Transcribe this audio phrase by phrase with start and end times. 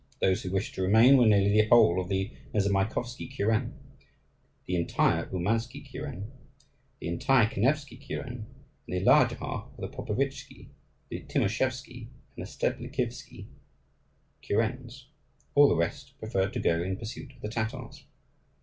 [0.19, 3.73] Those who wished to remain were nearly the whole of the Nezamaikovsky kuren,
[4.65, 6.31] the entire Oumansky kuren,
[6.99, 8.47] the entire Kanevsky kuren, and
[8.95, 10.69] the larger half of the Popovitchsky,
[11.09, 13.45] the Timoschevsky and the Steblikivsky
[14.41, 15.03] kurens.
[15.53, 18.03] All the rest preferred to go in pursuit of the Tatars.